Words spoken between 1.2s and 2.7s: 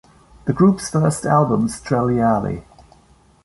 album Strelyali?